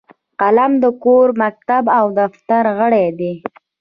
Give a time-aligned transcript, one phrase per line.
[0.41, 3.33] قلم د کور، مکتب او دفتر غړی دی